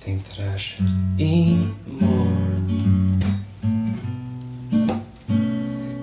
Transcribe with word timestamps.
think 0.00 0.22
that 0.24 0.38
I 0.54 0.56
should 0.56 0.88
eat 1.18 1.74
more. 1.86 2.52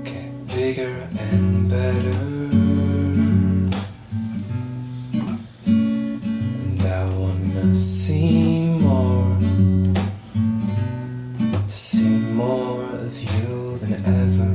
Get 0.04 0.48
bigger 0.48 1.08
and 1.18 1.70
better. 1.70 2.24
And 5.66 6.82
I 6.82 7.06
wanna 7.20 7.74
see 7.74 8.68
more. 8.68 9.40
See 11.70 12.10
more 12.42 12.84
of 13.06 13.16
you 13.18 13.78
than 13.82 13.94
ever. 14.22 14.54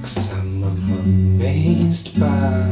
Cause 0.00 0.32
I'm 0.64 0.92
amazed 1.00 2.20
by 2.20 2.68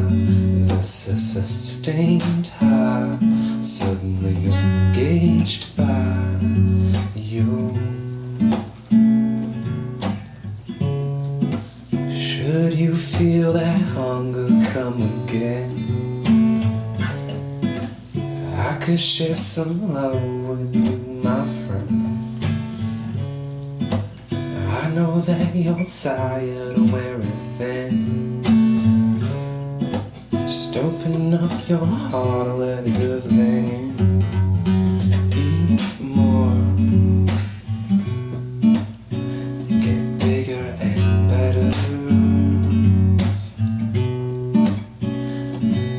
the 0.69 0.81
sustained 0.83 2.47
high, 2.59 3.19
suddenly 3.63 4.37
engaged 4.47 5.77
by 5.77 6.39
you. 7.17 7.75
Should 12.15 12.75
you 12.75 12.95
feel 12.95 13.53
that 13.55 13.81
hunger 13.97 14.49
come 14.71 15.03
again? 15.25 15.73
I 18.57 18.79
could 18.81 19.01
share 19.01 19.35
some 19.35 19.93
love 19.93 20.23
with 20.23 20.75
you, 20.75 20.97
my 21.25 21.45
friend. 21.67 22.00
I 24.91 24.93
know 24.93 25.21
that 25.21 25.55
you're 25.55 25.85
tired 25.85 26.77
of 26.77 26.93
wearing 26.93 27.23
thin. 27.57 28.43
Just 30.33 30.77
open 30.77 31.33
up 31.33 31.69
your 31.69 31.87
heart 31.87 32.49
and 32.49 32.59
let 32.59 32.83
the 32.83 32.91
good 32.91 33.23
thing 33.23 33.69
in. 33.69 33.91
Eat 35.33 36.01
more. 36.01 36.57
Get 39.69 40.19
bigger 40.19 40.75
and 40.81 41.29
better. 41.31 41.71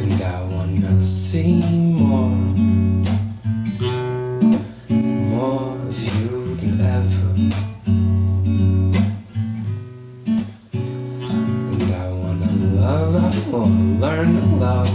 And 0.01 0.21
I 0.21 0.41
wanna 0.51 1.01
see 1.01 1.80
wanna 13.51 13.99
learn 13.99 14.33
to 14.33 14.45
love 14.55 14.89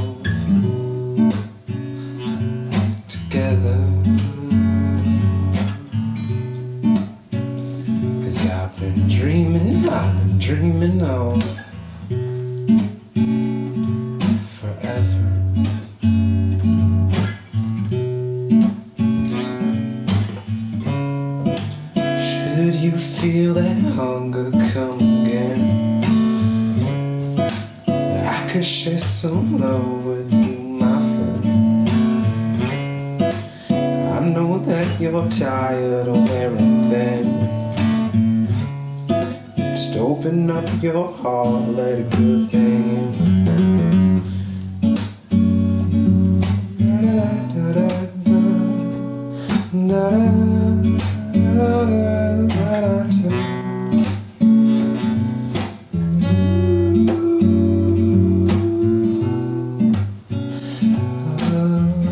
together. 3.06 3.78
Cause 8.22 8.46
I've 8.46 8.74
been 8.80 9.08
dreaming, 9.08 9.86
I've 9.88 10.16
been 10.18 10.38
dreaming 10.38 11.02
of 11.02 11.42
forever. 14.56 15.26
Should 22.26 22.74
you 22.76 22.92
feel 22.92 23.52
that 23.54 23.76
hunger 23.96 24.50
come 24.72 24.98
again? 25.26 25.65
I 28.56 28.60
could 28.60 28.68
share 28.68 28.96
some 28.96 29.60
love 29.60 30.06
with 30.06 30.32
you, 30.32 30.56
my 30.80 30.96
friend. 31.12 31.88
I 33.68 34.20
know 34.30 34.58
that 34.60 34.98
you're 34.98 35.28
tired 35.28 36.08
of 36.08 36.26
wearing 36.30 36.84
thin. 36.88 37.26
Just 39.58 39.98
open 39.98 40.50
up 40.50 40.66
your 40.82 41.12
heart, 41.18 41.68
let 41.68 41.98
a 41.98 42.02
good 42.16 42.48
thing 42.48 42.96
in. 42.96 43.25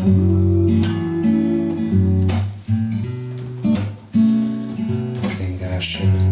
I 0.05 0.07
think 5.37 5.63
I 5.63 5.79
should. 5.79 6.24